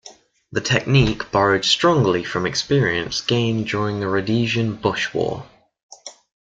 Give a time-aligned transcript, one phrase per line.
[0.51, 5.45] The technique borrowed strongly from experience gained during the Rhodesian Bush War.